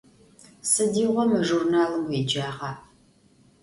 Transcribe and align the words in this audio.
Sıdiğo 0.69 1.23
mı 1.29 1.39
jjurnalım 1.47 2.03
vuêcağa? 2.09 2.71